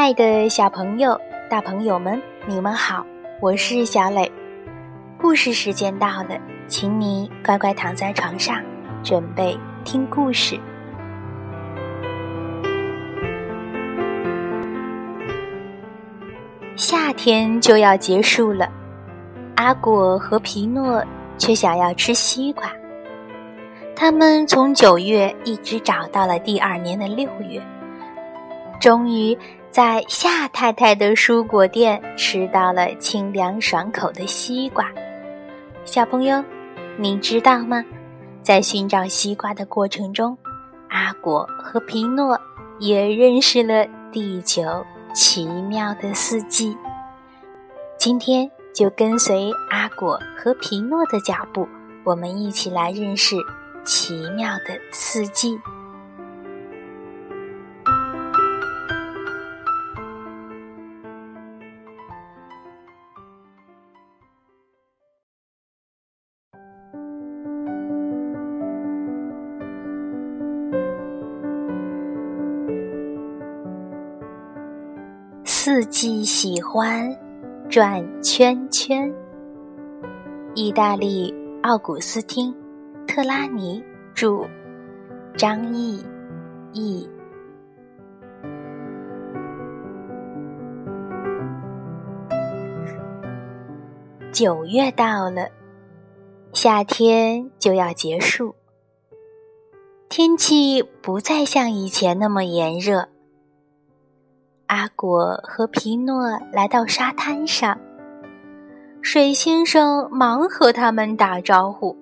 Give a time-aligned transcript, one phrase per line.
[0.00, 3.04] 爱的小朋友、大朋友们，你们好，
[3.38, 4.32] 我是小磊。
[5.18, 8.62] 故事时间到了，请你乖乖躺在床上，
[9.02, 10.58] 准备听故事。
[16.76, 18.66] 夏天就要结束了，
[19.56, 21.04] 阿果和皮诺
[21.36, 22.72] 却想要吃西瓜。
[23.94, 27.62] 他们从九月一直找到了第二年的六月，
[28.80, 29.36] 终于
[29.70, 34.90] 在夏太太的蔬果店吃到了清凉爽口的西瓜。
[35.84, 36.42] 小朋友，
[36.96, 37.84] 你知道吗？
[38.42, 40.36] 在寻找西瓜的过程中，
[40.88, 42.40] 阿果和皮诺
[42.78, 44.62] 也认识了地球
[45.12, 46.74] 奇妙的四季。
[47.98, 51.68] 今天就跟随阿果和皮诺的脚步，
[52.02, 53.36] 我们一起来认识。
[53.82, 55.58] 奇妙的四季，
[75.72, 77.16] 四季喜欢
[77.68, 79.08] 转圈圈。
[80.52, 81.32] 意大利
[81.62, 82.52] 奥古斯汀。
[83.06, 83.80] 特拉尼
[84.12, 84.48] 著，
[85.36, 86.04] 张毅
[86.72, 87.08] 译。
[94.32, 95.50] 九月到了，
[96.52, 98.56] 夏天就要结束，
[100.08, 103.08] 天气不再像以前那么炎热。
[104.70, 107.76] 阿果和皮诺来到沙滩上，
[109.02, 111.96] 水先生忙和他们打招呼。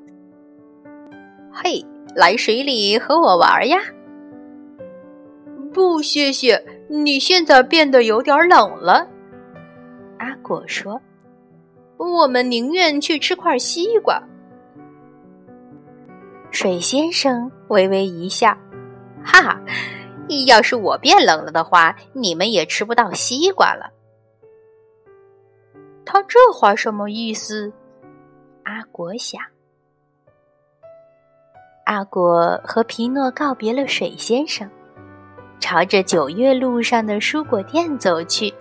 [1.51, 1.83] 嘿，
[2.15, 3.79] 来水里和我玩呀！
[5.73, 6.63] 不，谢谢。
[6.91, 9.09] 你现在变得有点冷了。
[10.19, 11.01] 阿果说
[11.97, 14.23] ：“我们宁愿去吃块西瓜。”
[16.53, 18.55] 水先生微微一笑
[19.25, 19.59] ：“哈哈，
[20.47, 23.91] 要是我变冷了的话，你们也吃不到西瓜了。”
[26.05, 27.73] 他这话什么意思？
[28.65, 29.41] 阿果想。
[31.85, 34.71] 阿果和皮诺告别了水先生，
[35.61, 38.53] 朝着九月路上的蔬果店走去。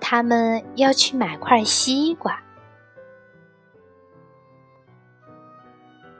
[0.00, 2.38] 他们要去买块西瓜。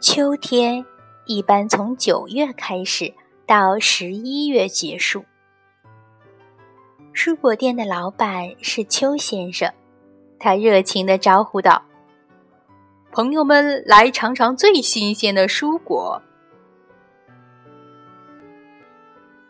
[0.01, 0.85] 秋天
[1.27, 3.13] 一般从九月开始，
[3.47, 5.25] 到十一月结束。
[7.15, 9.73] 蔬果店的老板是邱先生，
[10.39, 11.81] 他热情的招呼道。
[13.13, 16.21] 朋友们，来尝尝最新鲜的蔬果。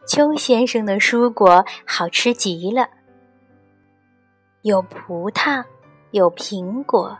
[0.07, 2.89] 邱先生的蔬果好吃极了，
[4.63, 5.65] 有葡萄，
[6.13, 7.19] 有苹果，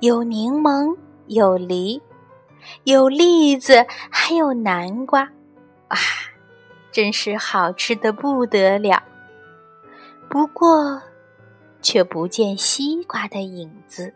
[0.00, 0.96] 有柠檬，
[1.28, 2.02] 有梨，
[2.82, 5.30] 有栗子，还有南瓜，
[5.92, 5.98] 啊，
[6.90, 9.02] 真是好吃的不得了。
[10.30, 11.02] 不过，
[11.82, 14.12] 却不见西瓜的影子。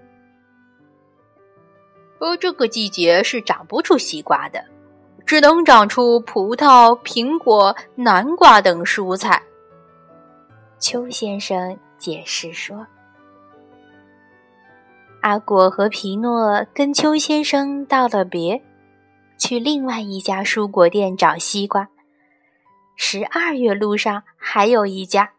[2.19, 4.65] 呃，这个季节是长不出西瓜的，
[5.27, 9.43] 只能长出葡萄、苹果、南瓜等蔬菜。
[10.79, 12.87] 邱先生解释说
[15.21, 18.63] ：“阿果和皮诺跟邱先生道了别，
[19.39, 21.89] 去另外一家蔬果店找西瓜。
[22.97, 25.33] 十二月路上还有一家。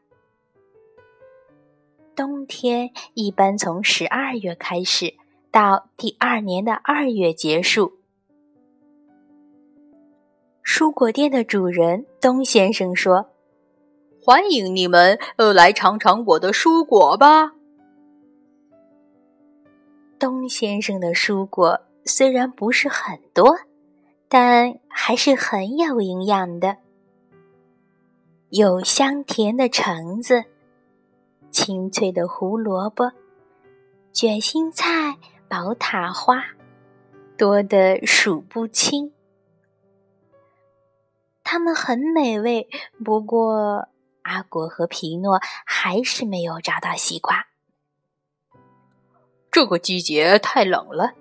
[2.15, 5.15] 冬天一般从十二月开始。”
[5.49, 7.93] 到第二年的二月结束。
[10.63, 13.31] 蔬果店的主人东先生说
[14.21, 17.53] ：“欢迎你们，呃，来尝尝我的蔬果吧。”
[20.19, 23.57] 东先生的蔬果虽然不是很多，
[24.27, 26.77] 但还是很有营养的，
[28.49, 30.45] 有香甜的橙子，
[31.51, 33.11] 清脆的胡萝卜，
[34.11, 35.17] 卷心菜。
[35.49, 36.43] 宝塔花
[37.37, 39.13] 多得数不清，
[41.41, 42.67] 它们很美味。
[43.05, 43.87] 不过，
[44.23, 47.47] 阿果和皮诺还是没有找到西瓜。
[49.49, 51.13] 这个季节太冷了，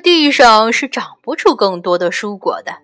[0.00, 2.78] 地上是长不出更多的蔬果的。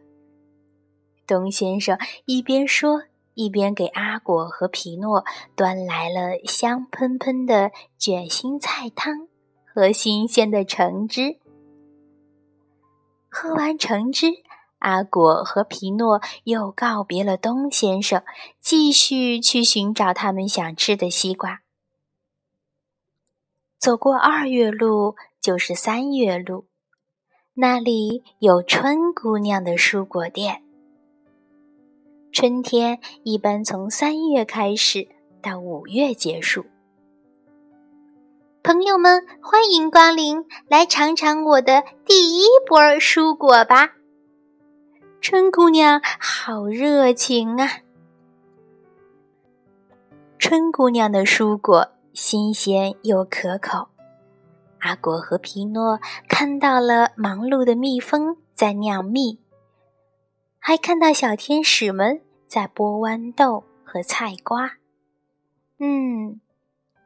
[1.26, 3.02] 东先生一边说，
[3.34, 5.24] 一边给阿果和皮诺
[5.56, 9.28] 端来了香喷喷的卷心菜汤。
[9.70, 11.36] 和新鲜的橙汁。
[13.28, 14.26] 喝完橙汁，
[14.78, 18.24] 阿果和皮诺又告别了东先生，
[18.58, 21.60] 继续去寻找他们想吃的西瓜。
[23.78, 26.66] 走过二月路，就是三月路，
[27.60, 30.62] 那里有春姑娘的蔬果店。
[32.30, 35.08] 春天一般从三月开始，
[35.42, 36.64] 到五月结束。
[38.62, 43.90] 朋友们，欢迎光临，来尝尝我的第一波蔬果吧！
[45.20, 47.68] 春姑娘好热情啊！
[50.38, 53.88] 春姑娘的蔬果新鲜又可口。
[54.80, 59.38] 阿果和皮诺看到了忙碌的蜜蜂在酿蜜，
[60.58, 64.72] 还看到小天使们在剥豌豆和菜瓜。
[65.78, 66.40] 嗯，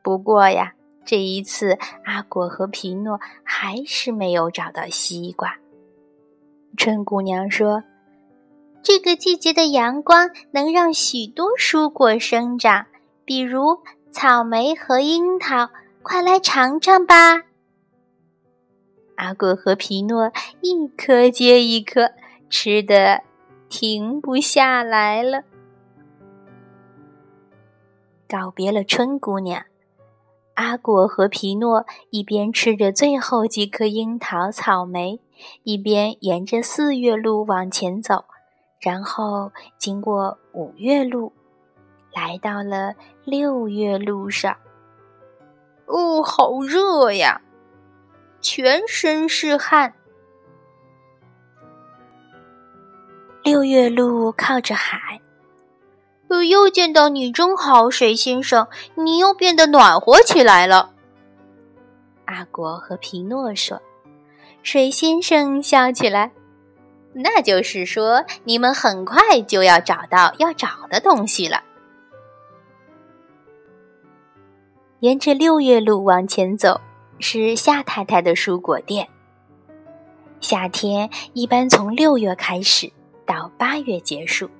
[0.02, 0.74] 不过呀。
[1.04, 5.58] 这一次，阿果和皮诺还是没有找到西瓜。
[6.76, 7.82] 春姑娘说
[8.84, 12.86] ：“这个季节的阳光能让许多蔬果生长，
[13.24, 13.80] 比如
[14.12, 15.70] 草莓和樱桃，
[16.04, 17.42] 快来尝尝吧。”
[19.22, 20.32] 阿果和皮诺
[20.62, 22.10] 一颗接一颗，
[22.50, 23.22] 吃的
[23.68, 25.44] 停不下来了。
[28.28, 29.64] 告别了春姑娘。
[30.54, 35.20] 阿果和皮诺一边吃着最后几颗樱桃、草莓，
[35.62, 38.24] 一边沿着四月路往前走，
[38.80, 41.32] 然后经过五月路，
[42.12, 44.56] 来到了六月路上。
[45.86, 47.40] 哦，好热呀，
[48.42, 49.94] 全身是汗。
[53.42, 55.20] 六月路靠着海。
[56.48, 60.90] 又见到你真好，水先生，你又变得暖和起来了。
[62.24, 63.80] 阿果和皮诺说
[64.64, 66.32] ：“水先生笑起来，
[67.12, 71.62] 那就是说你们很快就要找到要找的东西了。”
[75.00, 76.80] 沿着六月路往前走，
[77.18, 79.08] 是夏太太的蔬果店。
[80.40, 82.92] 夏天一般从六月开始，
[83.24, 84.50] 到八月结束。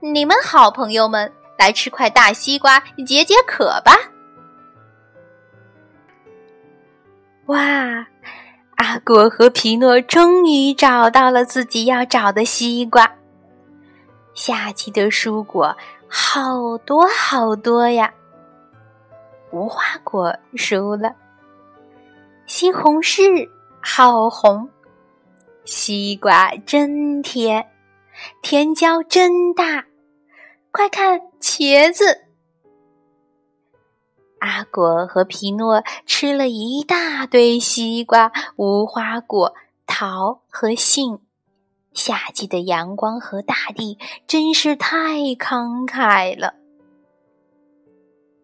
[0.00, 3.92] 你们好，朋友们，来吃块大西瓜解解渴吧！
[7.46, 8.06] 哇，
[8.76, 13.10] 阿果和皮诺终于找到了自己要找的西瓜。
[14.34, 15.76] 夏季的蔬果
[16.06, 18.14] 好多好多呀！
[19.50, 21.14] 无花果熟了，
[22.46, 23.48] 西红柿
[23.80, 24.68] 好红，
[25.64, 27.66] 西瓜真甜，
[28.42, 29.86] 甜椒真大。
[30.70, 32.24] 快看茄子！
[34.40, 39.54] 阿果和皮诺吃了一大堆西瓜、无花果、
[39.86, 41.20] 桃和杏。
[41.92, 43.98] 夏季的阳光和大地
[44.28, 46.54] 真是太慷慨了。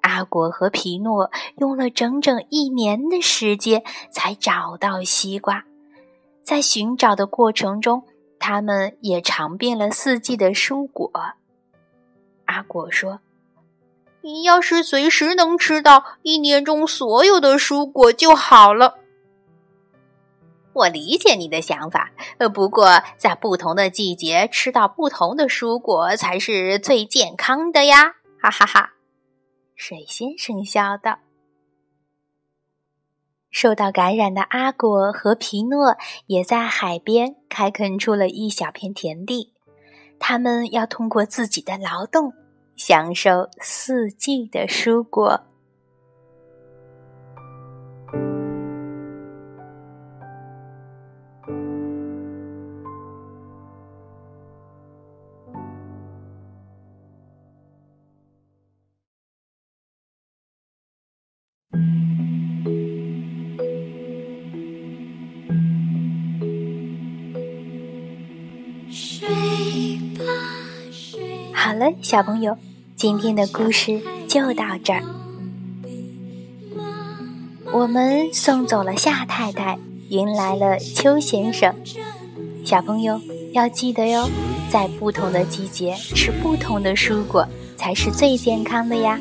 [0.05, 5.65] 阿果和皮诺用了整整一年的时间才找到西瓜，
[6.43, 8.03] 在寻找的过程中，
[8.39, 11.11] 他们也尝遍了四季的蔬果。
[12.45, 13.21] 阿果说
[14.21, 18.99] ：“你要是随时能吃到一年中所有的蔬果就好了。”
[20.75, 28.17] 我理解你的想法，呃，不过在不同的季节吃到不同的蔬果才是最健康的呀！
[28.39, 28.91] 哈哈哈，
[29.75, 31.19] 水先生笑道。
[33.51, 39.53] 受到感染的阿果和皮诺也在海边开垦出了一小片田地。
[40.19, 42.33] 他们要通过自己的劳动，
[42.77, 45.45] 享受四季的蔬果。
[71.53, 72.57] 好了，小朋友，
[72.95, 75.03] 今天的故事就到这儿。
[77.73, 79.79] 我们送走了夏太太，
[80.11, 81.75] 迎来了邱先生。
[82.65, 83.21] 小朋友
[83.53, 84.29] 要记得哟，
[84.71, 87.47] 在不同的季节吃不同的蔬果
[87.77, 89.19] 才是最健康的呀。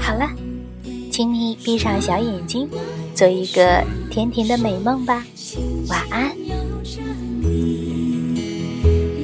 [0.00, 0.28] 好了，
[1.12, 2.68] 请你闭上小眼睛，
[3.14, 5.24] 做一个甜甜的美梦吧。
[5.88, 6.36] 晚安。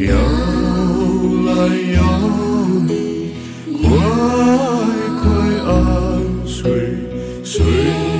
[0.06, 0.14] 摇
[1.46, 1.50] 来
[1.94, 1.98] 摇
[2.86, 3.32] 你，
[3.82, 3.82] 快
[5.22, 5.24] 快
[5.64, 6.62] 安睡，
[7.42, 8.13] 睡。